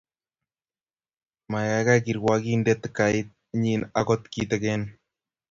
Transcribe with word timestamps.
Maikaikai 1.51 1.97
kirwokindet 2.05 2.81
kaita 2.97 3.31
nyin 3.61 3.81
akot 3.99 4.21
kitegen 4.33 4.81